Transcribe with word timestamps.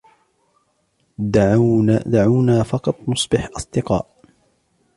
دعونا 2.11 2.63
فقط 2.63 2.95
نصبح 3.07 3.49
أصدقاء. 3.57 4.07